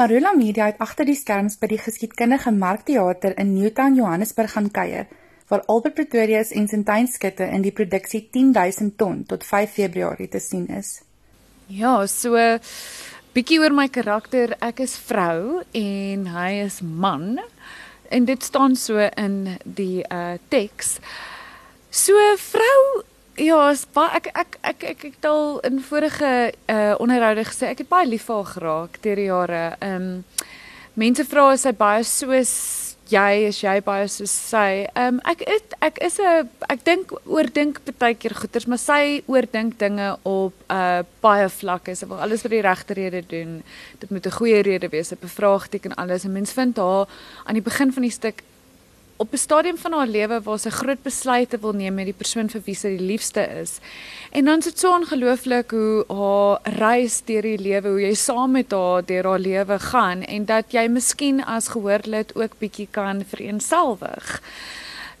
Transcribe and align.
Marula 0.00 0.30
Media 0.32 0.64
het 0.70 0.78
agter 0.80 1.04
die 1.04 1.14
skerms 1.18 1.58
by 1.60 1.68
die 1.68 1.76
geskiedkundige 1.76 2.48
Markteater 2.56 3.34
in 3.36 3.50
Newtown, 3.52 3.98
Johannesburg 3.98 4.54
gaan 4.54 4.70
kuier, 4.72 5.10
waar 5.52 5.60
Albert 5.68 5.98
Pretorius 5.98 6.54
en 6.56 6.70
Sintyn 6.70 7.04
Skutte 7.04 7.44
in 7.44 7.60
die 7.60 7.72
produksie 7.76 8.22
10000 8.32 8.96
ton 8.96 9.18
tot 9.28 9.44
5 9.44 9.74
Februarie 9.76 10.30
te 10.32 10.40
sien 10.40 10.70
is. 10.72 11.02
Ja, 11.68 12.06
so 12.08 12.32
bietjie 13.36 13.60
oor 13.60 13.76
my 13.76 13.90
karakter. 13.92 14.56
Ek 14.64 14.80
is 14.86 14.96
vrou 14.96 15.60
en 15.76 16.24
hy 16.32 16.48
is 16.62 16.80
man. 16.80 17.36
En 18.08 18.24
dit 18.24 18.48
staan 18.48 18.80
so 18.80 19.04
in 19.20 19.58
die 19.68 20.00
uh 20.08 20.38
teks. 20.48 20.96
So 21.92 22.16
vrou 22.40 23.04
Ja, 23.40 23.60
baie 23.96 24.18
ek 24.18 24.26
ek 24.36 24.56
ek 24.68 24.82
ek 24.84 25.04
het 25.06 25.24
al 25.24 25.62
in 25.64 25.78
vorige 25.80 26.52
uh 26.68 26.92
onderhoude 27.00 27.46
gesê 27.48 27.70
ek 27.70 27.78
het 27.80 27.88
baie 27.88 28.08
lief 28.08 28.26
vir 28.28 28.36
haar 28.36 28.50
geraak 28.52 28.98
deur 29.00 29.16
die 29.16 29.28
jare. 29.30 29.62
Ehm 29.80 29.94
um, 29.96 30.24
mense 31.00 31.24
vra 31.24 31.46
as 31.54 31.64
sy 31.64 31.72
baie 31.72 32.02
soos 32.04 32.52
jy 33.08 33.46
is 33.48 33.62
jy 33.62 33.78
baie 33.86 34.10
soos 34.12 34.34
sy. 34.50 34.84
Ehm 34.92 35.16
um, 35.16 35.22
ek 35.32 35.46
het 35.48 35.76
ek 35.88 36.02
is 36.04 36.20
'n 36.20 36.50
ek 36.68 36.84
dink 36.84 37.14
oordink 37.24 37.80
baie 37.98 38.14
keer 38.14 38.36
goeters, 38.36 38.66
maar 38.66 38.82
sy 38.82 39.22
oordink 39.26 39.78
dinge 39.78 40.18
op 40.22 40.52
uh 40.68 41.00
baie 41.24 41.48
vlakke. 41.48 41.96
Sy 41.96 42.06
wil 42.12 42.20
alles 42.20 42.42
vir 42.42 42.50
die 42.58 42.66
regte 42.68 42.94
rede 42.94 43.22
doen. 43.24 43.62
Dit 44.00 44.10
moet 44.10 44.26
'n 44.26 44.36
goeie 44.36 44.60
rede 44.62 44.88
wees, 44.88 45.12
'n 45.12 45.18
bevraagteken 45.20 45.96
alles. 45.96 46.24
En 46.24 46.32
mense 46.32 46.52
vind 46.52 46.76
haar 46.76 47.08
aan 47.46 47.54
die 47.54 47.68
begin 47.70 47.92
van 47.92 48.02
die 48.02 48.12
stuk 48.12 48.42
op 49.20 49.32
'n 49.32 49.36
stadium 49.36 49.76
van 49.78 49.92
haar 49.92 50.06
lewe 50.06 50.40
waar 50.42 50.58
sy 50.58 50.70
groot 50.70 51.02
besluite 51.02 51.58
wil 51.60 51.72
neem 51.72 51.94
met 51.94 52.04
die 52.04 52.20
persoon 52.22 52.48
vir 52.48 52.62
wie 52.64 52.74
sy 52.74 52.88
die 52.96 53.06
liefste 53.06 53.42
is. 53.60 53.78
En 54.30 54.44
dan 54.44 54.58
is 54.58 54.64
dit 54.64 54.78
so 54.78 54.94
ongelooflik 54.96 55.70
hoe 55.70 56.04
haar 56.08 56.58
reis 56.78 57.20
deur 57.24 57.42
die 57.42 57.58
lewe, 57.58 57.88
hoe 57.88 58.00
jy 58.00 58.14
saam 58.14 58.50
met 58.50 58.72
haar 58.72 59.04
deur 59.04 59.24
haar 59.24 59.38
lewe 59.38 59.78
gaan 59.78 60.22
en 60.22 60.44
dat 60.44 60.72
jy 60.72 60.88
miskien 60.88 61.44
as 61.44 61.68
gehoorlid 61.68 62.34
ook 62.34 62.58
bietjie 62.58 62.88
kan 62.90 63.24
vereenselwig. 63.24 64.42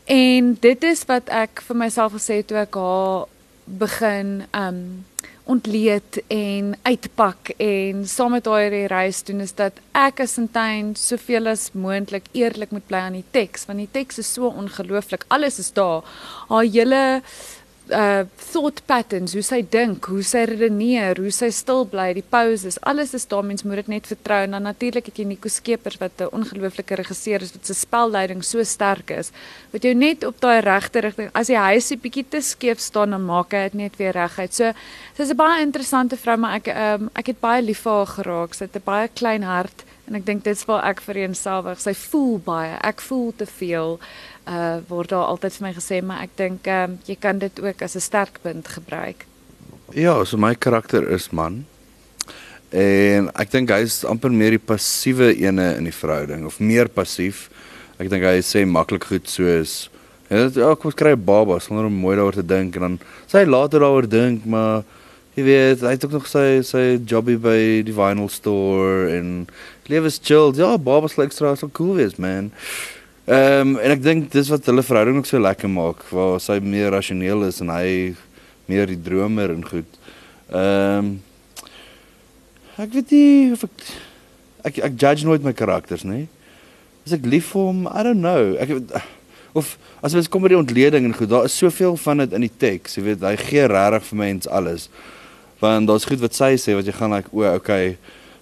En 0.04 0.56
dit 0.60 0.82
is 0.84 1.04
wat 1.04 1.28
ek 1.28 1.60
vir 1.66 1.76
myself 1.76 2.12
gesê 2.12 2.40
het 2.40 2.46
toe 2.46 2.56
ek 2.56 2.74
haar 2.74 3.26
begin 3.64 4.42
um 4.56 5.04
ontleed 5.50 6.20
en 6.30 6.74
uitpak 6.86 7.52
en 7.58 8.04
saam 8.08 8.36
met 8.36 8.46
haar 8.46 8.70
die 8.70 8.86
reis 8.90 9.22
doen 9.26 9.42
is 9.42 9.54
dat 9.58 9.80
ek 9.98 10.22
as 10.24 10.36
Sintyn 10.38 10.92
soveel 10.98 11.50
as 11.50 11.70
moontlik 11.74 12.28
eerlik 12.36 12.70
moet 12.74 12.86
bly 12.90 13.02
aan 13.08 13.18
die 13.18 13.26
teks 13.34 13.66
want 13.68 13.82
die 13.82 13.90
teks 13.90 14.20
is 14.22 14.30
so 14.30 14.50
ongelooflik. 14.50 15.26
Alles 15.28 15.58
is 15.58 15.72
daar. 15.74 16.06
Haar 16.48 16.68
hele 16.70 17.02
uh 17.92 18.24
thought 18.50 18.82
patterns, 18.86 19.32
hoe 19.36 19.42
sy 19.42 19.60
dink, 19.62 20.06
hoe 20.10 20.22
sy 20.26 20.44
redeneer, 20.48 21.18
hoe 21.20 21.30
sy 21.34 21.50
stil 21.54 21.84
bly, 21.90 22.08
die 22.16 22.24
pauses, 22.26 22.78
alles 22.86 23.14
is 23.14 23.26
daar 23.30 23.44
mens 23.46 23.62
moet 23.62 23.82
dit 23.82 23.90
net 23.94 24.08
vertrou 24.10 24.40
en 24.44 24.56
dan 24.56 24.66
natuurlik 24.66 25.10
jy 25.14 25.26
Nico 25.28 25.48
Skeepers 25.48 26.00
wat 26.00 26.20
'n 26.20 26.32
ongelooflike 26.34 26.94
regisseur 26.94 27.42
is 27.42 27.52
wat 27.52 27.66
se 27.66 27.74
spelleiding 27.74 28.42
so 28.44 28.62
sterk 28.64 29.10
is. 29.10 29.32
Wat 29.72 29.82
jou 29.82 29.94
net 29.94 30.24
op 30.24 30.40
daai 30.40 30.60
regte 30.60 31.00
rigting, 31.00 31.30
as 31.34 31.46
die 31.46 31.56
huisie 31.56 31.96
bietjie 31.96 32.26
te 32.28 32.40
skeef 32.40 32.80
staan 32.80 33.10
dan 33.10 33.24
maak 33.24 33.52
hy 33.52 33.62
dit 33.68 33.74
net 33.74 33.96
weer 33.96 34.12
reguit. 34.12 34.54
So 34.54 34.72
sy's 35.16 35.30
'n 35.30 35.36
baie 35.36 35.62
interessante 35.62 36.16
vrou, 36.16 36.36
maar 36.36 36.54
ek 36.56 36.68
um, 36.68 37.10
ek 37.14 37.26
het 37.26 37.40
baie 37.40 37.62
lief 37.62 37.82
vir 37.82 37.92
haar 37.92 38.06
geraak. 38.06 38.54
Sy 38.54 38.64
het 38.64 38.76
'n 38.76 38.82
baie 38.84 39.08
klein 39.08 39.42
hart 39.42 39.84
en 40.10 40.16
ek 40.16 40.26
dink 40.26 40.44
dit's 40.44 40.66
waar 40.66 40.84
ek 40.90 41.00
vereenselwig. 41.00 41.80
Sy 41.80 41.94
voel 41.94 42.38
baie. 42.38 42.76
Ek 42.82 43.00
voel 43.00 43.32
te 43.36 43.46
veel 43.46 43.98
uh 44.50 44.78
word 44.88 45.12
daar 45.14 45.30
altyd 45.30 45.56
vir 45.58 45.66
my 45.68 45.72
gesê, 45.74 46.00
maar 46.02 46.24
ek 46.26 46.36
dink 46.36 46.66
ehm 46.66 46.96
um, 46.96 46.98
jy 47.06 47.16
kan 47.20 47.38
dit 47.38 47.60
ook 47.62 47.82
as 47.82 47.96
'n 47.96 48.00
sterkpunt 48.00 48.68
gebruik. 48.68 49.26
Ja, 49.94 50.24
so 50.24 50.36
my 50.36 50.54
karakter 50.54 51.08
is 51.10 51.30
man. 51.30 51.64
En 52.70 53.30
ek 53.34 53.50
dink 53.50 53.70
hy 53.70 53.82
is 53.82 54.04
amper 54.04 54.30
meer 54.30 54.50
die 54.50 54.66
passiewe 54.66 55.34
ene 55.34 55.76
in 55.76 55.84
die 55.84 55.94
verhouding 55.94 56.46
of 56.46 56.60
meer 56.60 56.88
passief. 56.88 57.48
Ek 57.98 58.10
dink 58.10 58.22
hy 58.22 58.38
sê 58.42 58.66
maklik 58.66 59.04
goed 59.04 59.28
soos 59.28 59.90
ja, 60.30 60.46
ja 60.54 60.70
kom 60.78 60.90
ons 60.90 60.98
kry 60.98 61.16
baba 61.18 61.58
sonder 61.62 61.88
om 61.88 61.98
mooi 62.02 62.14
daaroor 62.16 62.38
te 62.38 62.46
dink 62.46 62.78
en 62.78 62.86
dan 62.86 62.96
sê 63.26 63.42
hy 63.42 63.50
later 63.50 63.82
daaroor 63.82 64.06
dink, 64.10 64.46
maar 64.46 64.84
jy 65.34 65.46
weet, 65.46 65.82
hy 65.86 65.94
het 65.94 66.06
ook 66.06 66.16
nog 66.18 66.28
sy 66.30 66.46
sy 66.66 66.84
jobby 67.08 67.36
by 67.40 67.58
die 67.86 67.94
vinyl 67.96 68.30
store 68.32 69.10
en 69.16 69.30
lewe 69.90 70.10
is 70.10 70.20
chill. 70.22 70.54
Ja, 70.58 70.76
babas 70.78 71.16
lyk 71.18 71.30
like, 71.30 71.36
straat 71.36 71.62
so 71.62 71.70
cool 71.74 71.96
wees, 71.98 72.18
man. 72.22 72.52
Ehm 73.30 73.76
um, 73.76 73.76
en 73.78 73.92
ek 73.94 74.00
dink 74.02 74.24
dis 74.32 74.48
wat 74.50 74.66
hulle 74.66 74.82
verhouding 74.82 75.20
ook 75.20 75.28
so 75.28 75.38
lekker 75.38 75.70
maak, 75.70 76.00
waar 76.10 76.40
sy 76.42 76.56
meer 76.58 76.88
rasioneel 76.90 77.44
is 77.46 77.60
en 77.62 77.68
hy 77.70 78.16
meer 78.66 78.90
die 78.90 78.98
dromer 78.98 79.52
en 79.54 79.62
goed. 79.62 79.98
Ehm 80.50 81.12
um, 81.12 81.12
ek 82.80 82.96
weet 82.96 83.12
nie 83.14 83.52
of 83.54 83.62
ek 83.68 83.84
ek 84.66 84.80
ek 84.88 84.98
judge 84.98 85.28
nooit 85.28 85.46
my 85.46 85.52
karakters 85.54 86.02
nie. 86.02 86.24
As 87.06 87.14
ek 87.14 87.28
lief 87.28 87.52
vir 87.52 87.68
hom, 87.68 87.86
I 87.86 88.02
don't 88.02 88.18
know. 88.18 88.56
Ek 88.58 88.74
of 89.54 89.76
as 90.02 90.16
mens 90.16 90.26
kom 90.26 90.42
by 90.42 90.50
die 90.50 90.58
ontleding 90.58 91.06
en 91.06 91.14
goed, 91.14 91.30
daar 91.30 91.46
is 91.46 91.54
soveel 91.54 91.94
van 92.02 92.24
dit 92.24 92.34
in 92.34 92.48
die 92.48 92.56
teks, 92.64 92.98
jy 92.98 93.12
weet, 93.12 93.22
hy 93.22 93.36
gee 93.44 93.70
regtig 93.70 94.10
vir 94.10 94.22
mens 94.24 94.50
alles. 94.50 94.88
Want 95.62 95.86
daar's 95.86 96.08
goed 96.08 96.26
wat 96.26 96.34
sy 96.34 96.56
sê 96.58 96.74
wat 96.74 96.90
jy 96.90 96.98
gaan 96.98 97.14
like, 97.14 97.30
o, 97.30 97.46
okay, 97.54 97.94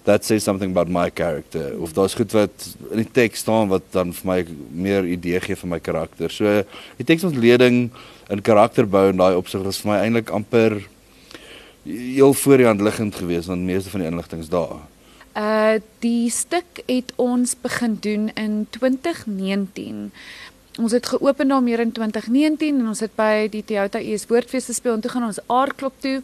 that 0.03 0.25
says 0.25 0.43
something 0.43 0.71
about 0.71 0.87
my 0.87 1.09
character 1.09 1.73
of 1.81 1.93
daar's 1.93 2.13
goed 2.13 2.31
wat 2.31 2.67
in 2.91 3.03
die 3.03 3.11
teks 3.11 3.39
staan 3.39 3.67
wat 3.67 3.83
dan 3.91 4.13
vir 4.13 4.27
my 4.29 4.39
meer 4.71 5.05
idee 5.05 5.39
gee 5.43 5.55
van 5.55 5.75
my 5.75 5.79
karakter. 5.79 6.31
So 6.31 6.63
die 6.97 7.07
teksontleding 7.07 7.89
in 8.29 8.41
karakterbou 8.41 9.09
en 9.09 9.19
daai 9.21 9.35
opsig 9.35 9.63
was 9.65 9.81
vir 9.83 9.93
my 9.93 9.99
eintlik 10.03 10.31
amper 10.35 10.79
heel 11.83 12.33
voor 12.33 12.57
die 12.57 12.69
hand 12.69 12.81
liggend 12.81 13.15
geweest 13.15 13.51
want 13.51 13.65
meeste 13.65 13.89
van 13.89 14.05
die 14.05 14.09
inligting's 14.09 14.49
daar. 14.49 14.79
Uh 15.37 15.77
die 15.99 16.29
stuk 16.33 16.83
het 16.85 17.13
ons 17.15 17.55
begin 17.61 17.97
doen 17.99 18.29
in 18.33 18.67
2019. 18.69 20.11
Ons 20.79 20.91
het 20.91 21.05
geopen 21.05 21.47
daar 21.47 21.63
meer 21.63 21.79
in 21.79 21.91
2019 21.91 22.79
en 22.79 22.87
ons 22.87 22.99
het 22.99 23.15
by 23.15 23.47
die 23.51 23.63
Toyota 23.65 23.99
US 23.99 24.27
Woordfees 24.27 24.69
gespeel 24.71 24.93
en 24.93 25.01
toe 25.01 25.11
gaan 25.11 25.27
ons 25.27 25.41
aardklop 25.47 25.93
toe. 25.99 26.21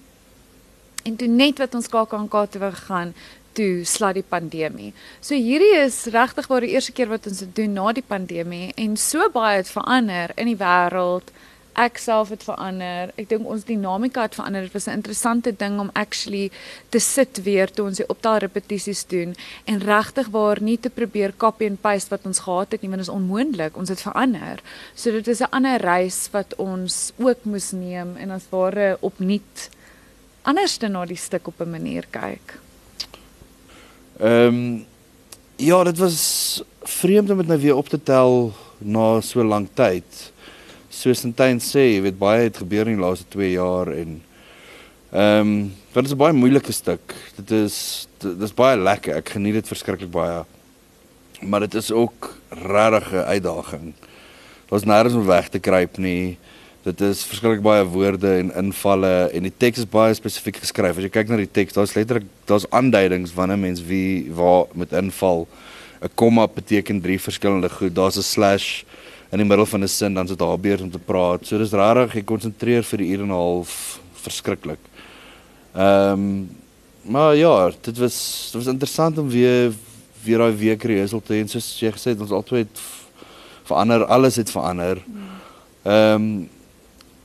En 1.04 1.16
toe 1.16 1.28
net 1.28 1.60
wat 1.62 1.76
ons 1.76 1.88
KAKNK 1.88 2.36
toe 2.50 2.62
gegaan, 2.62 3.14
toe 3.56 3.86
slaat 3.88 4.20
die 4.20 4.28
pandemie. 4.28 4.92
So 5.24 5.38
hierdie 5.38 5.74
is 5.80 6.04
regtig 6.14 6.50
waar 6.52 6.66
die 6.66 6.76
eerste 6.76 6.94
keer 6.96 7.12
wat 7.12 7.28
ons 7.30 7.44
dit 7.46 7.56
doen 7.56 7.76
na 7.78 7.92
die 7.96 8.06
pandemie 8.06 8.74
en 8.82 8.98
so 9.00 9.30
baie 9.34 9.62
het 9.62 9.72
verander 9.72 10.36
in 10.40 10.52
die 10.52 10.60
wêreld. 10.60 11.32
Ek 11.76 11.98
self 12.00 12.30
het 12.32 12.46
verander. 12.48 13.10
Ek 13.20 13.28
dink 13.28 13.48
ons 13.52 13.66
dinamika 13.68 14.24
het 14.24 14.38
verander. 14.38 14.64
Dit 14.64 14.78
was 14.78 14.88
'n 14.88 14.96
interessante 14.96 15.52
ding 15.52 15.80
om 15.80 15.90
actually 15.94 16.50
te 16.90 17.00
sit 17.00 17.44
weer 17.44 17.68
toe 17.68 17.86
ons 17.86 17.98
die 17.98 18.08
optaal 18.08 18.38
repetisies 18.38 19.04
doen 19.08 19.36
en 19.66 19.80
regtig 19.80 20.28
waar 20.32 20.62
nie 20.62 20.80
te 20.80 20.90
probeer 20.90 21.34
copy 21.38 21.68
and 21.68 21.82
paste 21.82 22.10
wat 22.10 22.26
ons 22.26 22.40
gehad 22.40 22.72
het 22.72 22.82
nie, 22.82 22.90
want 22.90 23.04
dit 23.04 23.10
is 23.10 23.16
onmoontlik. 23.16 23.78
Ons 23.78 23.90
het 23.90 24.02
verander. 24.02 24.62
So 24.96 25.12
dit 25.12 25.28
is 25.28 25.42
'n 25.42 25.52
ander 25.52 25.82
reis 25.82 26.30
wat 26.32 26.56
ons 26.56 27.12
ook 27.18 27.44
moes 27.44 27.72
neem 27.72 28.16
en 28.18 28.32
ons 28.32 28.50
ware 28.50 28.98
opnuut 29.02 29.70
anderste 30.46 30.88
na 30.88 31.06
die 31.06 31.18
stuk 31.18 31.48
op 31.48 31.62
'n 31.62 31.70
manier 31.70 32.06
kyk. 32.10 32.60
Ehm 34.20 34.48
um, 34.48 34.86
ja, 35.56 35.84
dit 35.84 35.98
was 35.98 36.64
vreemd 36.84 37.30
om 37.30 37.38
dit 37.38 37.48
nou 37.48 37.60
weer 37.60 37.76
op 37.76 37.90
te 37.90 38.04
tel 38.04 38.54
na 38.78 39.22
so 39.22 39.44
lank 39.44 39.70
tyd. 39.74 40.32
Soos 40.90 41.20
Sintyn 41.20 41.60
sê, 41.60 41.84
jy 41.96 42.02
weet 42.06 42.18
baie 42.20 42.46
het 42.46 42.62
gebeur 42.64 42.88
in 42.88 42.96
die 42.96 43.04
laaste 43.04 43.28
2 43.36 43.52
jaar 43.52 43.92
en 43.92 44.22
ehm 45.12 45.40
um, 45.40 45.74
dit 45.92 46.06
is 46.06 46.14
'n 46.16 46.18
baie 46.18 46.34
moeilike 46.34 46.72
stuk. 46.72 47.16
Dit 47.36 47.52
is 47.52 48.08
dit 48.20 48.42
is 48.42 48.54
baie 48.54 48.78
lekker. 48.78 49.16
Ek 49.16 49.30
geniet 49.36 49.54
dit 49.54 49.68
verskriklik 49.68 50.12
baie. 50.12 50.46
Maar 51.42 51.60
dit 51.60 51.74
is 51.74 51.92
ook 51.92 52.36
regtig 52.50 53.12
'n 53.12 53.28
uitdaging. 53.36 53.94
Daar's 54.70 54.86
nêrens 54.86 55.16
om 55.16 55.26
weg 55.26 55.50
te 55.50 55.60
kruip 55.60 55.98
nie. 55.98 56.38
Dit 56.86 57.02
is 57.02 57.24
verskriklik 57.26 57.64
baie 57.66 57.82
woorde 57.90 58.30
en 58.44 58.52
invalle 58.60 59.14
en 59.34 59.46
die 59.48 59.54
teks 59.64 59.82
is 59.82 59.88
baie 59.90 60.14
spesifiek 60.14 60.60
geskryf. 60.62 61.00
As 61.00 61.08
jy 61.08 61.10
kyk 61.10 61.32
na 61.32 61.40
die 61.40 61.50
teks, 61.50 61.74
daar's 61.74 61.96
letterlik 61.98 62.28
daar's 62.46 62.68
aanduidings 62.70 63.34
wanneer 63.34 63.58
mens 63.58 63.82
wie 63.88 64.30
waar 64.38 64.70
met 64.78 64.94
inval. 64.94 65.48
'n 66.06 66.14
Komma 66.14 66.46
beteken 66.48 67.02
drie 67.02 67.18
verskillende 67.18 67.70
goed. 67.70 67.96
Daar's 67.96 68.18
'n 68.18 68.22
slash 68.22 68.84
in 69.32 69.40
die 69.40 69.48
middel 69.48 69.66
van 69.66 69.82
'n 69.82 69.88
sin 69.88 70.14
dan 70.14 70.28
sit 70.28 70.38
daar 70.38 70.60
beurt 70.60 70.82
om 70.82 70.92
te 70.92 71.00
praat. 71.00 71.48
So 71.48 71.58
dis 71.58 71.72
rarig, 71.72 72.14
jy 72.14 72.24
konsentreer 72.24 72.84
vir 72.84 73.00
'n 73.00 73.10
uur 73.12 73.22
en 73.22 73.28
'n 73.28 73.32
half 73.32 74.00
verskriklik. 74.14 74.80
Ehm 75.74 76.12
um, 76.12 76.50
maar 77.02 77.36
ja, 77.36 77.72
dit 77.82 77.98
was 77.98 78.50
dit 78.52 78.64
was 78.64 78.74
interessant 78.74 79.18
om 79.18 79.30
weer 79.30 79.74
weer 80.24 80.38
daai 80.38 80.54
week 80.54 80.84
rehearsal 80.84 81.22
te 81.22 81.34
hê. 81.34 81.48
Soos 81.48 81.80
jy 81.80 81.92
gesê 81.92 82.14
het, 82.14 82.22
ons 82.22 82.32
altyd 82.32 82.68
verander, 83.64 84.06
alles 84.06 84.36
het 84.36 84.52
verander. 84.52 85.02
Ehm 85.84 86.14
um, 86.14 86.50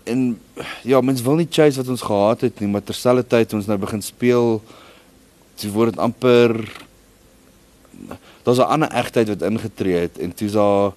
en 0.04 0.40
ja, 0.82 1.00
mens 1.00 1.22
wil 1.22 1.34
nie 1.40 1.48
chase 1.50 1.80
wat 1.80 1.88
ons 1.88 2.02
gehad 2.02 2.40
het 2.40 2.60
nie, 2.60 2.68
maar 2.68 2.82
terselfdertyd 2.82 3.54
ons 3.58 3.66
nou 3.66 3.78
begin 3.78 4.02
speel, 4.02 4.60
dis 5.60 5.72
word 5.72 5.94
dit 5.94 6.02
amper 6.02 6.56
daar's 8.42 8.58
'n 8.58 8.72
ander 8.72 8.90
egtheid 8.90 9.28
wat 9.28 9.42
ingetree 9.42 9.98
het 10.08 10.18
en 10.18 10.34
toe's 10.34 10.52
daar 10.52 10.92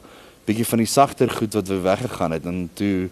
bietjie 0.45 0.65
van 0.65 0.77
die 0.77 0.87
sagter 0.87 1.29
goed 1.29 1.53
wat 1.53 1.67
we 1.67 1.79
weggegaan 1.79 2.31
het 2.31 2.45
en 2.45 2.69
toe 2.73 3.09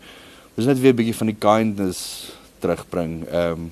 dis 0.55 0.65
net 0.65 0.79
weer 0.79 0.95
bietjie 0.95 1.15
van 1.15 1.27
die 1.27 1.39
kindness 1.39 2.31
terugbring. 2.59 3.27
Ehm 3.27 3.51
um, 3.51 3.71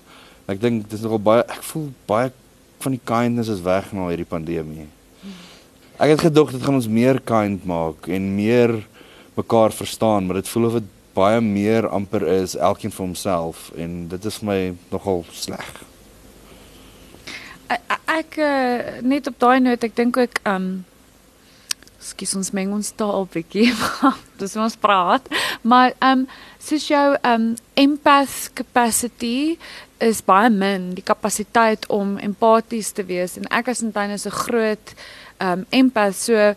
ek 0.50 0.62
dink 0.62 0.90
dis 0.90 1.04
nogal 1.06 1.20
baie 1.22 1.44
ek 1.46 1.64
voel 1.64 1.90
baie 2.10 2.32
van 2.80 2.96
die 2.96 3.04
kindness 3.04 3.50
is 3.50 3.62
weg 3.62 3.92
na 3.94 4.08
hierdie 4.08 4.26
pandemie. 4.26 4.88
Ek 6.00 6.10
het 6.10 6.22
gedog 6.22 6.52
dit 6.52 6.64
gaan 6.64 6.80
ons 6.80 6.88
meer 6.88 7.20
kind 7.22 7.66
maak 7.68 8.08
en 8.08 8.36
meer 8.36 8.88
mekaar 9.36 9.72
verstaan, 9.72 10.26
maar 10.26 10.40
dit 10.40 10.48
voel 10.48 10.66
of 10.66 10.74
dit 10.80 10.88
baie 11.14 11.42
meer 11.42 11.88
amper 11.90 12.26
is 12.28 12.56
elkeen 12.56 12.92
vir 12.92 13.06
homself 13.06 13.72
en 13.76 14.08
dit 14.08 14.26
is 14.26 14.42
my 14.42 14.76
nogal 14.92 15.26
sleg. 15.32 15.84
Ek, 17.70 18.38
uh, 18.42 19.02
net 19.06 19.28
op 19.30 19.38
daai 19.40 19.60
noot, 19.62 19.84
ek 19.84 19.96
dink 19.96 20.18
ook 20.18 20.42
um 20.50 20.86
Skus 22.00 22.32
ons 22.40 22.54
meng 22.56 22.72
ons 22.72 22.94
taal 22.96 23.26
bietjie. 23.28 23.74
Dis 24.40 24.56
ons 24.56 24.78
praat. 24.80 25.26
Maar 25.68 25.92
um, 26.00 26.22
soos 26.64 26.86
jou 26.88 27.08
um, 27.28 27.50
empath 27.76 28.54
capacity 28.56 29.58
is 30.00 30.22
baie 30.24 30.48
min, 30.48 30.94
die 30.96 31.04
kapasiteit 31.04 31.84
om 31.92 32.16
empaties 32.24 32.94
te 32.96 33.04
wees 33.04 33.36
en 33.36 33.50
ek 33.52 33.74
as 33.74 33.84
intyn 33.84 34.16
is 34.16 34.24
'n 34.24 34.32
groot 34.32 34.96
um, 35.44 35.66
empath 35.76 36.16
so 36.16 36.56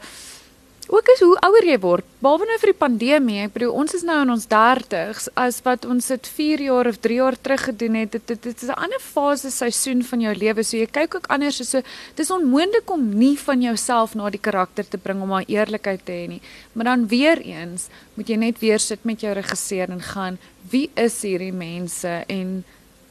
ook 0.90 1.08
as 1.12 1.20
hoe 1.23 1.37
ouer 1.46 1.67
jy 1.67 1.76
word, 1.79 2.06
behalwe 2.23 2.46
nou 2.49 2.56
vir 2.58 2.70
die 2.73 2.79
pandemie, 2.79 3.37
ek 3.44 3.52
bedoel 3.55 3.75
ons 3.82 3.94
is 3.94 4.02
nou 4.06 4.17
in 4.25 4.32
ons 4.34 4.46
30s 4.50 5.29
as 5.38 5.61
wat 5.67 5.87
ons 5.87 6.08
dit 6.11 6.31
4 6.37 6.64
jaar 6.67 6.90
of 6.90 6.99
3 7.05 7.19
jaar 7.20 7.37
terug 7.38 7.64
gedoen 7.69 7.99
het. 8.00 8.12
Dit 8.17 8.26
dit, 8.32 8.43
dit 8.43 8.62
is 8.62 8.69
'n 8.69 8.79
ander 8.87 9.00
fase 9.00 9.50
seisoen 9.50 10.02
van 10.02 10.20
jou 10.20 10.34
lewe. 10.34 10.64
So 10.64 10.76
jy 10.76 10.87
kyk 10.87 11.14
ook 11.14 11.26
anders 11.29 11.62
so. 11.70 11.82
Dis 12.14 12.31
onmoontlik 12.31 12.90
om 12.90 13.19
nie 13.19 13.38
van 13.38 13.62
jouself 13.62 14.14
na 14.14 14.31
die 14.31 14.40
karakter 14.40 14.88
te 14.88 14.99
bring 14.99 15.23
om 15.23 15.29
maar 15.29 15.44
eerlikheid 15.46 16.05
te 16.05 16.12
hê 16.12 16.29
nie. 16.29 16.43
Maar 16.73 16.84
dan 16.84 17.08
weer 17.08 17.38
eens 17.40 17.88
moet 18.14 18.29
jy 18.29 18.37
net 18.37 18.58
weer 18.58 18.79
sit 18.79 19.05
met 19.05 19.20
jou 19.20 19.32
regisseur 19.32 19.88
en 19.90 20.02
gaan, 20.02 20.38
wie 20.70 20.90
is 20.94 21.23
hierdie 21.23 21.52
mense 21.52 22.25
en 22.26 22.64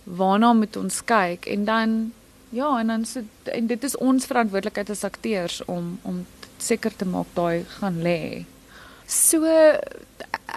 waarna 0.04 0.54
moet 0.54 0.76
ons 0.76 1.04
kyk? 1.06 1.46
En 1.46 1.66
dan 1.66 2.12
ja, 2.50 2.80
en 2.80 2.88
dan 2.88 3.06
so 3.06 3.22
en 3.44 3.68
dit 3.68 3.84
is 3.84 3.98
ons 3.98 4.26
verantwoordelikheid 4.26 4.90
as 4.90 5.04
akteurs 5.04 5.62
om 5.66 6.00
om 6.02 6.26
seker 6.64 6.96
te 6.96 7.06
maak 7.06 7.30
daai 7.36 7.66
gaan 7.80 8.02
lê. 8.06 8.46
So 9.08 9.44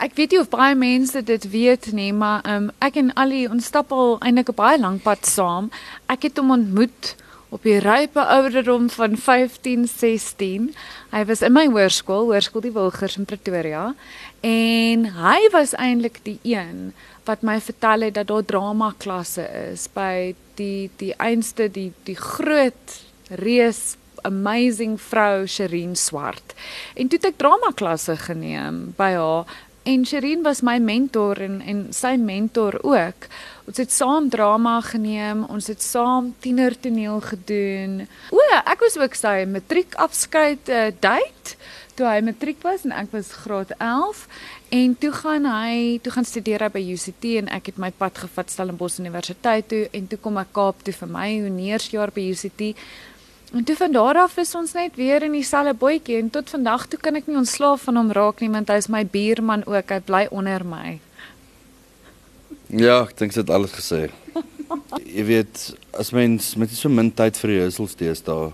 ek 0.05 0.15
weet 0.19 0.35
nie 0.35 0.41
of 0.41 0.51
baie 0.53 0.75
mense 0.79 1.23
dit 1.27 1.45
weet 1.51 1.91
nie, 1.93 2.12
maar 2.12 2.43
um, 2.51 2.71
ek 2.85 2.99
en 3.01 3.12
Ali 3.19 3.45
ons 3.51 3.67
stap 3.67 3.93
al 3.93 4.19
eintlik 4.21 4.51
'n 4.53 4.59
baie 4.59 4.79
lank 4.79 5.03
pad 5.03 5.27
saam. 5.27 5.71
Ek 6.09 6.29
het 6.29 6.39
hom 6.39 6.51
ontmoet 6.51 7.15
op 7.55 7.62
die 7.62 7.79
rype 7.79 8.19
ouderdom 8.19 8.91
van 8.91 9.17
15, 9.17 9.87
16. 9.89 10.75
Hy 11.12 11.25
was 11.25 11.43
in 11.43 11.53
my 11.55 11.67
hoërskool, 11.71 12.27
Hoërskool 12.27 12.65
die 12.67 12.75
Wilgers 12.75 13.17
in 13.17 13.29
Pretoria, 13.31 13.95
en 14.43 15.05
hy 15.15 15.41
was 15.55 15.75
eintlik 15.79 16.19
die 16.27 16.41
een 16.43 16.93
wat 17.25 17.43
my 17.47 17.61
vertel 17.61 18.09
het 18.09 18.15
dat 18.19 18.29
daar 18.29 18.45
drama 18.45 18.93
klasse 18.99 19.47
is 19.73 19.87
by 19.95 20.35
die 20.59 20.91
die 21.00 21.15
einste 21.17 21.71
die 21.73 21.93
die 22.05 22.19
groot 22.19 22.99
reus 23.31 23.97
amazing 24.25 24.97
vrou 25.00 25.47
Sherin 25.47 25.94
Swart. 25.97 26.56
En 26.94 27.09
toe 27.09 27.21
het 27.21 27.31
ek 27.32 27.38
drama 27.41 27.73
klasse 27.76 28.17
geneem 28.17 28.91
by 28.99 29.12
haar 29.19 29.55
en 29.85 30.05
Sherin 30.09 30.43
was 30.43 30.62
my 30.65 30.79
mentor 30.81 31.41
en 31.44 31.61
en 31.61 31.87
sy 31.93 32.15
mentor 32.17 32.79
ook. 32.82 33.29
Ons 33.69 33.81
het 33.81 33.93
saam 33.93 34.29
drama 34.32 34.79
geneem, 34.85 35.44
ons 35.44 35.67
het 35.69 35.82
saam 35.82 36.32
tienertoneel 36.41 37.21
gedoen. 37.21 38.05
O, 38.32 38.41
ek 38.65 38.85
was 38.85 38.97
ook 39.00 39.17
sy 39.17 39.44
matriekafskeid 39.49 40.73
uh, 40.73 40.88
date 41.00 41.59
toe 41.94 42.09
hy 42.09 42.21
matriek 42.26 42.59
was 42.67 42.82
en 42.87 42.94
ek 42.97 43.12
was 43.15 43.31
graad 43.44 43.71
11 43.79 44.25
en 44.75 44.94
toe 44.99 45.12
gaan 45.15 45.47
hy 45.47 45.75
toe 46.03 46.12
gaan 46.17 46.26
studeer 46.26 46.67
by 46.75 46.82
UCT 46.82 47.37
en 47.41 47.50
ek 47.55 47.71
het 47.71 47.79
my 47.79 47.93
pad 47.94 48.19
gevat 48.25 48.50
Stellenbosch 48.50 48.99
Universiteit 49.03 49.69
toe 49.71 49.85
en 49.94 50.09
toe 50.11 50.19
kom 50.25 50.41
ek 50.43 50.50
Kaap 50.56 50.82
toe 50.87 50.94
vir 50.97 51.12
my 51.15 51.29
honeursjaar 51.44 52.11
by 52.15 52.26
UCT 52.32 52.73
En 53.55 53.65
toe 53.65 53.77
van 53.77 53.93
daar 53.93 54.17
af 54.19 54.37
is 54.37 54.55
ons 54.55 54.73
net 54.73 54.97
weer 54.99 55.23
in 55.23 55.33
dieselfde 55.33 55.77
bootjie 55.79 56.17
en 56.19 56.31
tot 56.31 56.51
vandag 56.51 56.89
toe 56.91 56.99
kan 56.99 57.15
ek 57.15 57.29
nie 57.31 57.37
ontslaaf 57.39 57.85
van 57.87 58.01
hom 58.01 58.09
raak 58.11 58.41
nie 58.43 58.49
want 58.51 58.73
hy 58.73 58.79
is 58.83 58.89
my 58.91 59.05
buurman 59.06 59.62
ook. 59.71 59.93
Hy 59.95 59.99
bly 60.03 60.23
onder 60.35 60.65
my. 60.67 60.97
Ja, 62.67 63.05
ek 63.05 63.12
dink 63.21 63.37
dit 63.37 63.53
alles 63.55 63.77
gesê. 63.77 64.09
Jy 65.06 65.27
weet, 65.29 65.61
as 65.95 66.11
mens 66.11 66.49
met 66.59 66.75
so 66.75 66.91
min 66.91 67.12
tyd 67.15 67.39
vir 67.39 67.53
rehearsals 67.53 67.95
deesdae, 68.01 68.51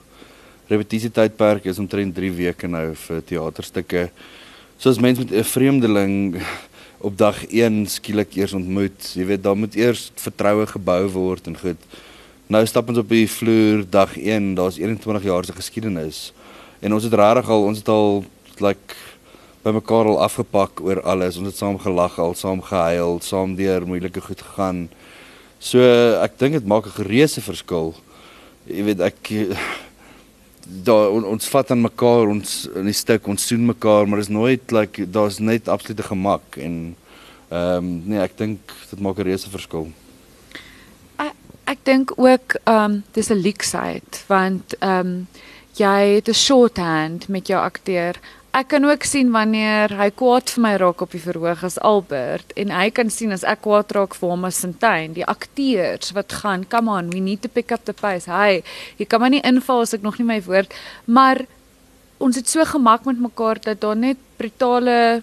repetisietydperk 0.69 1.71
is 1.73 1.81
omtrent 1.81 2.13
3 2.21 2.31
weke 2.37 2.69
nou 2.69 2.91
vir 3.07 3.25
teaterstukke. 3.33 4.05
So 4.77 4.93
as 4.93 5.01
mens 5.01 5.23
met 5.25 5.33
'n 5.33 5.49
vreemdeling 5.55 6.45
op 7.01 7.17
dag 7.17 7.41
1 7.49 7.87
skielik 7.89 8.37
eers 8.37 8.53
ontmoet, 8.53 9.17
jy 9.17 9.25
weet, 9.25 9.43
daar 9.43 9.57
moet 9.57 9.75
eers 9.81 10.13
vertroue 10.21 10.67
gebou 10.67 11.09
word 11.09 11.47
en 11.47 11.57
goed. 11.57 11.81
Nou 12.51 12.65
stap 12.67 12.89
ons 12.91 12.99
op 12.99 13.13
die 13.15 13.29
vloer 13.31 13.85
dag 13.87 14.17
1, 14.19 14.57
daar's 14.59 14.75
21 14.81 15.23
jaar 15.23 15.47
se 15.47 15.53
geskiedenis. 15.55 16.33
En 16.83 16.97
ons 16.97 17.05
het 17.07 17.13
regtig 17.15 17.47
al 17.55 17.67
ons 17.69 17.79
het 17.79 17.91
al 17.95 18.25
like 18.59 18.97
by 19.63 19.71
mekaar 19.77 20.11
al 20.11 20.19
afgepak 20.25 20.83
oor 20.83 20.99
alles. 21.13 21.39
Ons 21.39 21.53
het 21.53 21.61
saam 21.61 21.79
gelag, 21.79 22.17
al 22.19 22.35
saam 22.35 22.59
gehuil, 22.67 23.21
saam 23.23 23.55
deur 23.55 23.87
moeilike 23.87 24.25
goed 24.27 24.43
gegaan. 24.43 24.83
So 25.63 25.79
ek 26.25 26.41
dink 26.43 26.59
dit 26.59 26.67
maak 26.67 26.91
'n 26.91 26.99
gereuse 26.99 27.39
verskil. 27.39 27.95
Jy 28.67 28.83
weet 28.83 29.01
ek 29.01 29.31
daar 30.91 31.15
on, 31.15 31.31
ons 31.31 31.49
vat 31.55 31.71
aan 31.71 31.87
mekaar, 31.87 32.35
ons 32.35 32.67
in 32.75 32.91
die 32.91 32.99
stuk, 32.99 33.31
ons 33.31 33.47
soen 33.47 33.63
mekaar, 33.63 34.11
maar 34.11 34.19
dit 34.19 34.27
is 34.27 34.35
nooit 34.35 34.73
like 34.73 35.07
daar's 35.07 35.39
net 35.39 35.69
absolute 35.69 36.03
gemak 36.03 36.59
en 36.59 36.97
ehm 37.51 37.79
um, 37.79 38.03
nee, 38.07 38.19
ek 38.19 38.35
dink 38.39 38.59
dit 38.91 38.99
maak 38.99 39.19
'n 39.19 39.31
reuse 39.31 39.47
verskil 39.47 39.87
ek 41.71 41.85
dink 41.87 42.13
ook 42.19 42.57
ehm 42.65 42.85
um, 42.85 42.95
dis 43.15 43.31
'n 43.31 43.43
leksheid 43.47 44.25
want 44.27 44.75
ehm 44.81 45.07
um, 45.07 45.27
jy 45.79 46.03
het 46.17 46.29
'n 46.29 46.43
shorthand 46.47 47.29
met 47.29 47.47
jou 47.47 47.61
akteur. 47.61 48.15
Ek 48.51 48.69
kan 48.69 48.85
ook 48.85 49.05
sien 49.05 49.31
wanneer 49.31 49.95
hy 49.95 50.11
kwaad 50.11 50.51
vir 50.51 50.63
my 50.63 50.75
raak 50.77 51.01
op 51.01 51.11
die 51.11 51.23
verhoog 51.23 51.63
as 51.65 51.79
Albert 51.79 52.53
en 52.57 52.71
hy 52.71 52.91
kan 52.91 53.11
sien 53.11 53.33
as 53.33 53.45
ek 53.45 53.61
kwaad 53.63 53.93
raak 53.93 54.15
vir 54.15 54.29
hom 54.29 54.45
as 54.45 54.61
Sintyn, 54.61 55.13
die 55.13 55.27
akteurs 55.27 56.11
wat 56.13 56.33
gaan, 56.33 56.67
come 56.69 56.91
on, 56.91 57.11
we 57.11 57.21
need 57.21 57.43
to 57.43 57.49
pick 57.49 57.71
up 57.73 57.85
the 57.85 57.93
pace. 57.93 58.27
Hy, 58.27 58.63
jy 58.99 59.07
kan 59.07 59.21
maar 59.21 59.31
nie 59.31 59.43
inval 59.45 59.81
as 59.81 59.95
ek 59.95 60.03
nog 60.03 60.19
nie 60.19 60.27
my 60.27 60.43
woord, 60.43 60.75
maar 61.07 61.47
ons 62.19 62.37
het 62.37 62.49
so 62.49 62.65
gemak 62.65 63.05
met 63.05 63.21
mekaar 63.21 63.61
dat 63.63 63.81
daar 63.81 63.97
net 63.97 64.19
brutale 64.37 65.23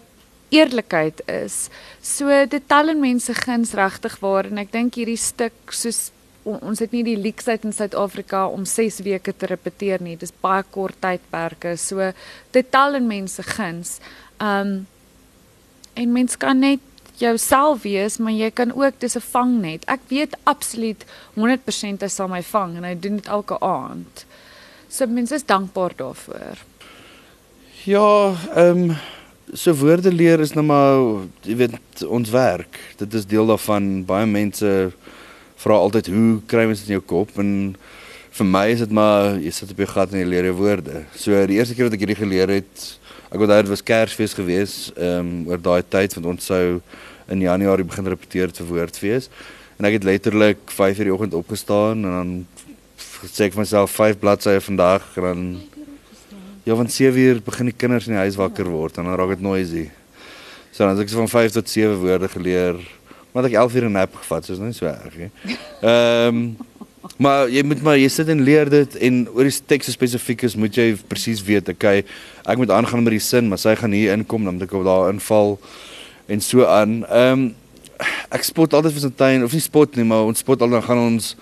eerlikheid 0.49 1.21
is. 1.27 1.69
So 2.01 2.45
dit 2.45 2.63
tel 2.67 2.89
in 2.89 2.99
mense 2.99 3.33
guns 3.33 3.73
regtig 3.73 4.19
waar 4.19 4.45
en 4.45 4.57
ek 4.57 4.71
dink 4.71 4.95
hierdie 4.95 5.19
stuk 5.19 5.53
soos 5.69 6.11
ons 6.47 6.79
het 6.79 6.94
nie 6.95 7.03
die 7.03 7.17
leksheid 7.19 7.65
in 7.67 7.73
Suid-Afrika 7.75 8.45
om 8.47 8.65
6 8.65 9.01
weke 9.05 9.33
te 9.35 9.49
repeteer 9.51 10.03
nie. 10.03 10.15
Dis 10.19 10.33
baie 10.41 10.63
kort 10.71 10.99
tydperke. 11.03 11.75
So 11.77 12.11
dit 12.55 12.71
tel 12.71 12.99
in 12.99 13.07
mense 13.07 13.44
guns. 13.44 13.97
Um 14.39 14.87
en 15.97 16.11
mens 16.13 16.37
kan 16.37 16.59
net 16.61 16.83
jouself 17.18 17.81
wees, 17.81 18.19
maar 18.21 18.35
jy 18.35 18.51
kan 18.54 18.71
ook 18.75 18.99
dis 18.99 19.16
'n 19.18 19.25
vangnet. 19.31 19.85
Ek 19.85 19.99
weet 20.07 20.37
absoluut 20.44 21.06
100% 21.33 22.01
hy 22.01 22.07
sal 22.07 22.27
my 22.27 22.44
vang 22.44 22.77
en 22.77 22.83
hy 22.83 22.95
doen 22.99 23.16
dit 23.16 23.27
elke 23.27 23.59
aand. 23.59 24.25
So 24.89 25.07
mense 25.07 25.35
is 25.35 25.45
dankbaar 25.45 25.92
daarvoor. 25.95 26.57
Ja, 27.83 28.35
ehm 28.56 28.89
um, 28.89 28.95
so 29.54 29.73
woorde 29.73 30.11
leer 30.11 30.39
is 30.39 30.54
nou 30.54 30.66
maar 30.66 31.23
jy 31.42 31.56
weet 31.56 32.04
ons 32.07 32.30
werk. 32.30 32.80
Dit 32.97 33.13
is 33.13 33.25
deel 33.25 33.47
daarvan 33.47 34.06
baie 34.06 34.25
mense 34.25 34.92
vra 35.61 35.80
altyd 35.81 36.09
hoe 36.14 36.31
kry 36.49 36.66
mens 36.69 36.83
dit 36.83 36.92
in 36.92 36.97
jou 36.99 37.06
kop 37.14 37.33
en 37.42 37.52
vir 38.37 38.47
my 38.47 38.66
is 38.73 38.83
dit 38.83 38.94
maar 38.94 39.37
jy 39.42 39.52
sit 39.56 39.71
op 39.73 39.81
jou 39.81 39.90
gat 39.90 40.14
en 40.14 40.21
jy 40.21 40.28
leer 40.30 40.49
jou 40.52 40.57
woorde. 40.59 41.04
So 41.18 41.37
die 41.49 41.57
eerste 41.57 41.78
keer 41.78 41.90
wat 41.90 41.95
ek 41.97 42.04
hierdie 42.06 42.19
geleer 42.19 42.54
het, 42.59 42.83
ek 43.31 43.42
onthou 43.42 43.61
dit 43.64 43.71
was 43.73 43.85
Kersfees 43.85 44.35
gewees, 44.37 44.76
ehm 44.95 45.21
um, 45.21 45.31
oor 45.52 45.61
daai 45.61 45.81
tyd 45.81 46.14
want 46.18 46.30
ons 46.35 46.52
sou 46.52 46.80
in 47.33 47.42
Januarie 47.44 47.87
begin 47.87 48.07
repeteer 48.14 48.54
te 48.54 48.66
woordfees. 48.68 49.31
En 49.78 49.90
ek 49.90 49.97
het 49.97 50.06
letterlik 50.07 50.61
5:00 50.69 51.02
in 51.04 51.09
die 51.09 51.16
oggend 51.16 51.33
opgestaan 51.37 52.06
en 52.06 52.14
dan 52.19 52.30
sê 53.26 53.47
ek 53.47 53.57
vir 53.57 53.66
myself 53.66 53.97
5 53.97 54.21
bladsye 54.21 54.61
vandag 54.61 55.09
en 55.18 55.28
dan 55.28 55.44
Ja, 56.68 56.76
van 56.76 56.90
7:00 56.90 57.44
begin 57.44 57.66
die 57.66 57.73
kinders 57.78 58.07
in 58.07 58.14
die 58.14 58.19
huis 58.19 58.35
wakker 58.35 58.68
word 58.68 58.97
en 58.97 59.06
dan 59.07 59.16
raak 59.16 59.30
dit 59.30 59.42
noisy. 59.42 59.85
So 60.71 60.83
dan 60.83 60.97
het 60.97 61.06
ek 61.06 61.14
van 61.16 61.30
5 61.30 61.52
tot 61.52 61.69
7 61.69 61.95
woorde 61.95 62.28
geleer 62.28 62.76
maar 63.37 63.45
ek 63.45 63.53
11 63.53 63.75
uur 63.77 63.85
'n 63.85 63.91
nap 63.91 64.15
gevat, 64.15 64.45
so 64.45 64.53
is 64.53 64.59
nie 64.59 64.73
so 64.73 64.89
erg 64.89 65.13
nie. 65.17 65.29
Ehm 65.81 66.27
um, 66.27 66.57
maar 67.17 67.49
jy 67.49 67.61
moet 67.63 67.81
maar 67.81 67.97
jy 67.97 68.07
sit 68.09 68.27
en 68.27 68.41
leer 68.41 68.69
dit 68.69 68.95
en 68.95 69.29
oor 69.29 69.45
die 69.45 69.59
teks 69.65 69.91
spesifiek 69.94 70.41
is 70.44 70.56
moet 70.56 70.75
jy 70.75 70.97
presies 71.07 71.44
weet, 71.45 71.69
okay, 71.69 72.03
ek 72.44 72.57
moet 72.57 72.73
aangaan 72.73 73.03
met 73.03 73.13
die 73.13 73.21
sin, 73.21 73.47
maar 73.47 73.61
sy 73.61 73.75
gaan 73.75 73.94
hier 73.94 74.17
inkom 74.17 74.44
dan 74.44 74.57
moet 74.57 74.65
ek 74.65 74.73
daar 74.83 75.09
inval 75.13 75.59
en 76.27 76.41
so 76.41 76.65
aan. 76.65 77.06
Ehm 77.06 77.31
um, 77.31 77.56
ek 78.29 78.44
spot 78.44 78.73
altyd 78.73 78.94
vir 78.94 79.06
Santyn 79.06 79.44
of 79.44 79.53
nie 79.53 79.61
spot 79.61 79.95
nie, 79.95 80.06
maar 80.06 80.25
ons 80.25 80.39
spot 80.39 80.61
al 80.61 80.69
dan 80.69 80.83
gaan 80.83 80.97
ons 80.97 81.35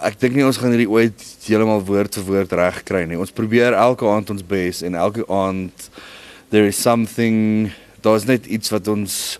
ek 0.00 0.18
dink 0.20 0.34
nie 0.34 0.46
ons 0.46 0.56
gaan 0.56 0.72
hierdie 0.72 0.90
ooit 0.90 1.24
heeltemal 1.44 1.84
woord 1.84 2.14
vir 2.14 2.24
woord 2.24 2.52
reg 2.52 2.82
kry 2.88 3.04
nie. 3.04 3.18
Ons 3.18 3.34
probeer 3.34 3.76
elke 3.76 4.08
aand 4.08 4.30
ons 4.30 4.42
bes 4.46 4.82
en 4.82 4.94
elke 4.94 5.24
aand 5.28 5.90
there 6.50 6.66
is 6.66 6.80
something 6.80 7.70
daar's 8.00 8.24
net 8.24 8.46
iets 8.46 8.72
wat 8.72 8.88
ons 8.88 9.38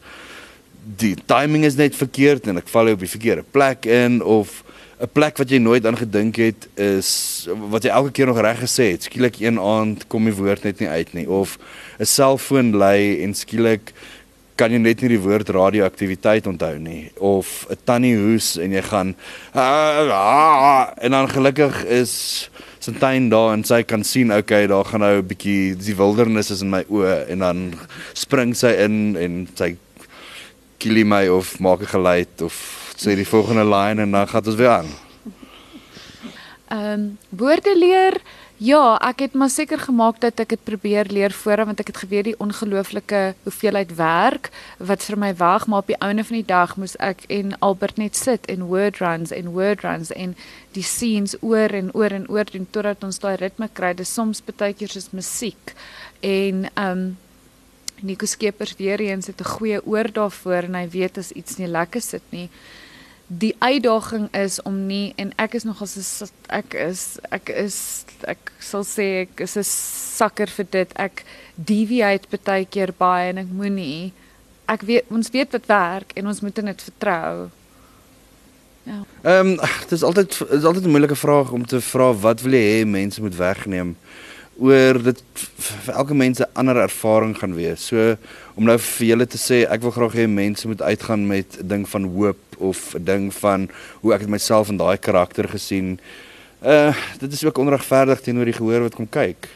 die 0.97 1.16
timing 1.26 1.64
is 1.64 1.76
net 1.76 1.97
verkeerd 1.97 2.49
en 2.49 2.61
ek 2.62 2.71
val 2.73 2.92
op 2.95 3.02
die 3.02 3.11
verkeerde 3.11 3.45
plek 3.45 3.85
in 3.85 4.23
of 4.23 4.64
'n 4.99 5.11
plek 5.12 5.37
wat 5.38 5.50
jy 5.50 5.59
nooit 5.59 5.87
aan 5.87 5.97
gedink 5.97 6.37
het 6.37 6.68
is 6.75 7.47
wat 7.71 7.85
jy 7.85 7.90
elke 7.90 8.11
keer 8.11 8.26
nog 8.26 8.40
reg 8.40 8.59
gesê 8.59 8.90
het. 8.92 9.02
Skielik 9.02 9.38
een 9.38 9.61
aand 9.61 10.07
kom 10.07 10.25
die 10.25 10.35
woord 10.35 10.64
net 10.64 10.80
nie 10.80 10.88
uit 10.88 11.12
nie 11.12 11.28
of 11.28 11.59
'n 11.99 12.04
selfoon 12.04 12.73
lui 12.75 13.23
en 13.23 13.35
skielik 13.35 13.92
kan 14.59 14.73
jy 14.73 14.78
net 14.78 15.02
nie 15.02 15.09
die 15.09 15.23
woord 15.23 15.49
radioaktiwiteit 15.54 16.47
onthou 16.47 16.78
nie 16.78 17.11
of 17.18 17.66
'n 17.71 17.78
tannie 17.85 18.16
hoes 18.16 18.57
en 18.59 18.73
jy 18.73 18.83
gaan 18.83 19.14
ah, 19.54 20.09
ah, 20.11 20.90
en 20.99 21.11
dan 21.11 21.28
gelukkig 21.28 21.85
is 21.85 22.50
Santyn 22.78 23.28
daar 23.28 23.52
en 23.52 23.64
sy 23.66 23.83
kan 23.83 24.04
sien 24.04 24.33
okay 24.33 24.66
daar 24.66 24.85
gaan 24.85 25.00
nou 25.00 25.18
'n 25.18 25.26
bietjie 25.26 25.76
die 25.76 25.95
wildernis 25.95 26.50
is 26.50 26.62
in 26.62 26.71
my 26.71 26.85
oë 26.88 27.28
en 27.28 27.38
dan 27.38 27.75
spring 28.14 28.54
sy 28.57 28.73
in 28.85 29.16
en 29.16 29.49
sy 29.54 29.76
kill 30.78 31.04
my 31.04 31.28
of 31.28 31.58
maak 31.58 31.80
'n 31.80 31.92
geluid 31.94 32.42
of 32.42 32.54
sê 32.97 33.14
die 33.14 33.28
volgende 33.28 33.64
line 33.64 34.02
en 34.02 34.11
dan 34.11 34.28
gaan 34.28 34.47
ons 34.47 34.54
weer 34.54 34.70
aan. 34.70 34.90
Ehm 36.68 36.92
um, 36.92 37.18
woorde 37.28 37.78
leer 37.78 38.20
Ja, 38.58 38.97
ek 39.06 39.20
het 39.23 39.35
maar 39.38 39.52
seker 39.54 39.78
gemaak 39.78 40.16
dat 40.18 40.40
ek 40.42 40.50
dit 40.50 40.62
probeer 40.66 41.06
leer 41.14 41.30
voor 41.30 41.61
want 41.62 41.78
ek 41.78 41.92
het 41.92 42.00
geweet 42.02 42.25
die 42.26 42.38
ongelooflike 42.42 43.20
hoeveelheid 43.47 43.92
werk 43.94 44.49
wat 44.82 45.04
vir 45.06 45.16
my 45.18 45.30
wag, 45.38 45.68
maar 45.70 45.85
op 45.85 45.92
die 45.92 45.99
einde 46.02 46.25
van 46.26 46.40
die 46.40 46.49
dag 46.49 46.75
moes 46.76 46.97
ek 46.99 47.23
en 47.30 47.54
Albert 47.62 48.02
net 48.02 48.18
sit 48.18 48.50
en 48.50 48.66
word 48.66 48.99
runs 48.99 49.30
en 49.30 49.52
word 49.54 49.87
runs 49.87 50.11
en 50.11 50.35
die 50.75 50.82
scenes 50.82 51.37
oor 51.38 51.70
en 51.70 51.94
oor 51.94 52.11
en 52.11 52.26
oor 52.26 52.50
doen 52.50 52.66
totdat 52.75 53.06
ons 53.06 53.23
daai 53.23 53.37
ritme 53.38 53.70
kry. 53.73 53.92
Dis 53.94 54.11
soms 54.11 54.42
baie 54.42 54.75
keer 54.75 54.90
soos 54.90 55.14
musiek. 55.14 55.75
En 56.18 56.66
ehm 56.75 56.90
um, 56.90 57.16
Nico 58.00 58.26
Skeepers 58.26 58.75
weer 58.76 59.00
eens 59.00 59.26
het 59.26 59.40
'n 59.40 59.45
goeie 59.45 59.87
oor 59.87 60.12
daarvoor 60.12 60.62
en 60.69 60.75
hy 60.75 60.88
weet 60.88 61.19
as 61.19 61.33
iets 61.33 61.57
nie 61.57 61.67
lekker 61.67 62.00
sit 62.00 62.23
nie. 62.31 62.49
Die 63.26 63.57
uitdaging 63.59 64.35
is 64.35 64.62
om 64.62 64.87
nie 64.87 65.12
en 65.17 65.33
ek 65.37 65.55
is 65.55 65.64
nog 65.64 65.83
as 65.83 65.97
'n 65.97 66.28
ek 66.49 66.75
is 66.75 67.19
ek 67.31 67.49
is 67.49 68.05
ek 68.21 68.52
sal 68.59 68.85
sê 68.85 69.26
ek 69.28 69.40
is 69.40 69.57
'n 69.57 69.64
sakker 70.17 70.49
vir 70.49 70.67
dit. 70.71 70.93
Ek 70.97 71.25
deviate 71.55 72.38
baie 72.45 72.64
keer 72.64 72.93
baie 72.99 73.28
en 73.28 73.38
ek 73.38 73.50
moenie 73.50 74.12
ek 74.69 74.83
weet 74.83 75.05
ons 75.11 75.31
weet 75.31 75.52
wat 75.52 75.67
werk 75.67 76.12
en 76.14 76.26
ons 76.26 76.40
moet 76.40 76.59
in 76.59 76.64
dit 76.64 76.83
vertrou. 76.83 77.49
Ja. 78.88 79.05
Ehm 79.23 79.47
um, 79.47 79.57
dit 79.81 79.93
is 79.93 80.02
altyd 80.02 80.40
is 80.49 80.64
altyd 80.64 80.85
'n 80.85 80.90
moeilike 80.90 81.17
vraag 81.17 81.50
om 81.50 81.67
te 81.67 81.81
vra 81.81 82.12
wat 82.12 82.40
wil 82.40 82.52
jy 82.52 82.64
hê 82.83 82.87
mense 82.87 83.21
moet 83.21 83.37
wegneem? 83.37 83.97
Oor 84.59 84.99
dit 85.03 85.23
vir 85.87 85.95
elke 85.95 86.15
mens 86.15 86.41
'n 86.41 86.50
ander 86.53 86.77
ervaring 86.77 87.38
gaan 87.38 87.55
wees. 87.55 87.87
So 87.87 88.17
om 88.55 88.65
nou 88.65 88.79
vir 88.79 89.07
julle 89.07 89.27
te 89.27 89.38
sê 89.38 89.67
ek 89.71 89.83
wil 89.83 89.91
graag 89.91 90.15
hê 90.15 90.27
mense 90.27 90.67
moet 90.67 90.83
uitgaan 90.83 91.27
met 91.27 91.59
'n 91.59 91.69
ding 91.69 91.88
van 91.88 92.05
hoop 92.05 92.38
of 92.59 92.95
'n 92.95 93.05
ding 93.05 93.35
van 93.35 93.69
hoe 94.00 94.15
ek 94.15 94.21
het 94.21 94.29
myself 94.29 94.69
in 94.69 94.77
daai 94.77 94.99
karakter 94.99 95.49
gesien. 95.49 96.00
Uh 96.62 96.95
dit 97.19 97.33
is 97.33 97.45
ook 97.45 97.59
onregverdig 97.59 98.21
teenoor 98.21 98.45
die 98.45 98.59
gehoor 98.59 98.81
wat 98.81 98.95
kom 98.95 99.09
kyk. 99.09 99.49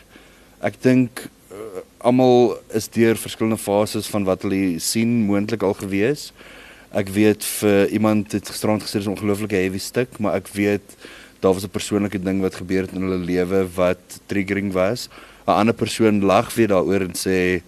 Ek 0.61 0.83
dink 0.83 1.29
uh, 1.51 1.57
almal 1.99 2.59
is 2.71 2.89
deur 2.89 3.17
verskillende 3.17 3.59
fases 3.59 4.07
van 4.07 4.25
wat 4.25 4.43
hulle 4.43 4.79
sien 4.79 5.27
moontlik 5.27 5.63
al 5.63 5.75
gewees. 5.75 6.33
Ek 6.93 7.09
weet 7.09 7.45
vir 7.45 7.89
iemand 7.89 8.33
het 8.33 8.49
gisterand 8.49 8.83
gesê 8.83 8.93
dis 8.93 9.07
'n 9.07 9.17
ongelooflike 9.17 9.55
heavy 9.55 9.79
stuk, 9.79 10.19
maar 10.19 10.35
ek 10.35 10.49
weet 10.49 10.97
daar 11.43 11.53
was 11.53 11.65
'n 11.65 11.75
persoonlike 11.75 12.23
ding 12.23 12.41
wat 12.41 12.55
gebeur 12.55 12.83
het 12.87 12.93
in 12.93 13.03
hulle 13.03 13.19
lewe 13.19 13.67
wat 13.75 14.21
triggering 14.27 14.73
was. 14.73 15.09
'n 15.47 15.51
Ander 15.51 15.75
persoon 15.75 16.25
lag 16.25 16.55
weer 16.55 16.69
daaroor 16.69 17.01
en 17.01 17.15
sê, 17.15 17.63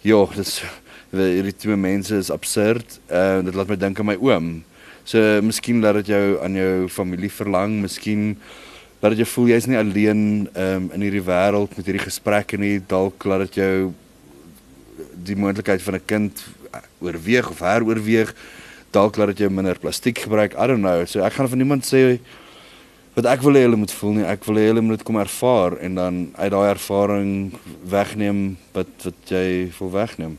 "Ja, 0.00 0.26
dis 0.34 0.62
hierdie 1.10 1.56
twee 1.56 1.76
mense 1.76 2.16
is 2.16 2.30
absurd." 2.30 3.00
En 3.06 3.38
uh, 3.38 3.44
dit 3.44 3.54
laat 3.54 3.68
my 3.68 3.76
dink 3.76 3.98
aan 3.98 4.06
my 4.06 4.16
oom. 4.20 4.64
So 5.04 5.18
miskien 5.42 5.80
laat 5.80 5.94
dit 5.94 6.06
jou 6.06 6.42
aan 6.42 6.54
jou 6.54 6.88
familie 6.88 7.30
verlang, 7.30 7.80
miskien 7.80 8.36
laat 9.00 9.10
dit 9.10 9.18
jou 9.18 9.28
voel 9.28 9.46
jy's 9.46 9.66
nie 9.66 9.78
alleen 9.78 10.48
um, 10.56 10.90
in 10.92 11.00
hierdie 11.00 11.22
wêreld 11.22 11.76
met 11.76 11.86
hierdie 11.86 12.06
gesprekke 12.06 12.56
nie. 12.56 12.82
Dalk 12.86 13.24
laat 13.24 13.40
dit 13.46 13.54
jou 13.54 13.92
die 15.24 15.36
moontlikheid 15.36 15.82
van 15.82 15.94
'n 15.94 16.06
kind 16.06 16.44
oorweeg 16.98 17.50
of 17.50 17.58
heroorweeg. 17.58 18.34
Dalk 18.90 19.14
dit 19.14 19.38
jou 19.38 19.50
minder 19.50 19.78
plastiek 19.78 20.18
gebruik. 20.18 20.54
I 20.58 20.66
don't 20.66 20.80
know. 20.80 21.06
So 21.06 21.20
ek 21.20 21.32
gaan 21.32 21.48
van 21.48 21.58
niemand 21.58 21.84
sê 21.86 22.18
wat 23.14 23.28
ek 23.30 23.44
wil 23.46 23.54
hê 23.54 23.64
hulle 23.66 23.78
moet 23.78 23.92
voel 23.94 24.16
nie. 24.18 24.26
Ek 24.26 24.46
wil 24.48 24.58
hê 24.58 24.66
hulle 24.70 24.82
moet 24.82 24.98
dit 24.98 25.06
kom 25.06 25.18
ervaar 25.22 25.76
en 25.78 25.98
dan 25.98 26.16
uit 26.34 26.50
daai 26.54 26.70
ervaring 26.72 27.30
wegneem 27.90 28.40
wat 28.74 29.06
wat 29.06 29.30
jy 29.30 29.70
wil 29.78 29.92
wegneem. 29.94 30.34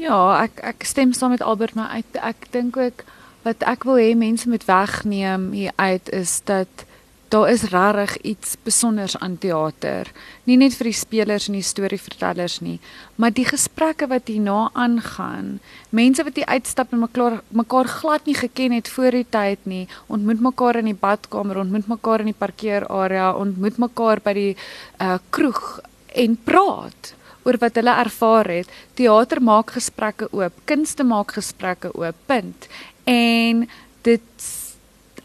Ja, 0.00 0.18
ek 0.44 0.60
ek 0.64 0.84
stem 0.88 1.12
saam 1.16 1.34
met 1.36 1.44
Albert, 1.44 1.76
maar 1.76 1.96
ek 1.96 2.20
ek 2.20 2.50
dink 2.52 2.76
ook 2.76 3.04
wat 3.44 3.64
ek 3.68 3.84
wil 3.88 4.00
hê 4.00 4.12
mense 4.16 4.48
moet 4.48 4.64
wegneem 4.68 5.50
hier 5.56 5.72
uit 5.76 6.12
is 6.12 6.40
dat 6.44 6.84
daar 7.30 7.50
is 7.50 7.62
regtig 7.70 8.16
iets 8.26 8.50
spesiaals 8.56 9.14
aan 9.18 9.36
teater. 9.38 10.08
Nie 10.48 10.56
net 10.58 10.74
vir 10.74 10.88
die 10.90 10.96
spelers 10.98 11.46
en 11.46 11.54
die 11.54 11.66
storievertellers 11.66 12.58
nie, 12.64 12.78
maar 13.14 13.30
die 13.34 13.46
gesprekke 13.46 14.08
wat 14.10 14.30
hierna 14.32 14.70
aangaan. 14.74 15.60
Mense 15.94 16.24
wat 16.26 16.40
hier 16.40 16.50
uitstap 16.50 16.90
en 16.92 17.04
mekaar 17.04 17.38
mekaar 17.54 17.90
glad 18.00 18.26
nie 18.26 18.34
geken 18.34 18.74
het 18.74 18.90
voor 18.90 19.14
die 19.14 19.26
tyd 19.30 19.62
nie, 19.70 19.84
ontmoet 20.10 20.42
mekaar 20.42 20.80
in 20.82 20.90
die 20.90 20.98
badkamer, 20.98 21.62
ontmoet 21.62 21.86
mekaar 21.90 22.24
in 22.24 22.32
die 22.32 22.40
parkeerarea, 22.40 23.30
ontmoet 23.38 23.78
mekaar 23.78 24.22
by 24.24 24.34
die 24.34 24.52
uh 24.98 25.18
kroeg 25.30 25.78
en 26.18 26.34
praat 26.34 27.14
oor 27.46 27.60
wat 27.62 27.78
hulle 27.78 27.94
ervaar 28.02 28.50
het. 28.50 28.72
Teater 28.98 29.38
maak 29.42 29.70
gesprekke 29.78 30.26
oop, 30.34 30.58
kunste 30.66 31.06
maak 31.06 31.38
gesprekke 31.38 31.94
oop. 31.94 32.18
Punt. 32.26 32.66
En 33.06 33.68
dit 34.02 34.50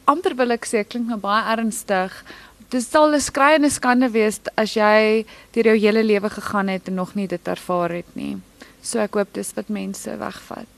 amper 0.05 0.35
wil 0.37 0.53
ek 0.55 0.65
sê 0.69 0.83
klink 0.87 1.09
nou 1.09 1.17
baie 1.21 1.43
ernstig. 1.55 2.13
Dit 2.69 2.83
sal 2.83 3.13
'n 3.13 3.21
skreiende 3.21 3.69
skande 3.69 4.09
wees 4.11 4.39
as 4.57 4.75
jy 4.75 5.25
deur 5.53 5.65
jou 5.71 5.77
hele 5.77 6.03
lewe 6.03 6.29
gegaan 6.29 6.67
het 6.67 6.87
en 6.87 6.95
nog 6.95 7.15
nie 7.15 7.27
dit 7.27 7.47
ervaar 7.47 7.91
het 7.91 8.15
nie. 8.15 8.37
So 8.81 8.99
ek 8.99 9.13
hoop 9.15 9.33
dis 9.33 9.53
wat 9.55 9.69
mense 9.69 10.17
wegvat. 10.17 10.74